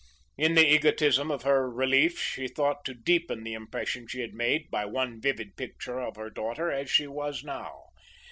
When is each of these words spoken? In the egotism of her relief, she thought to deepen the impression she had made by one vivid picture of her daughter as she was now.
In 0.35 0.55
the 0.55 0.65
egotism 0.67 1.29
of 1.29 1.43
her 1.43 1.69
relief, 1.69 2.17
she 2.17 2.47
thought 2.47 2.83
to 2.85 2.95
deepen 2.95 3.43
the 3.43 3.53
impression 3.53 4.07
she 4.07 4.21
had 4.21 4.33
made 4.33 4.71
by 4.71 4.83
one 4.83 5.21
vivid 5.21 5.55
picture 5.55 5.99
of 6.01 6.15
her 6.15 6.31
daughter 6.31 6.71
as 6.71 6.89
she 6.89 7.05
was 7.05 7.43
now. 7.43 7.89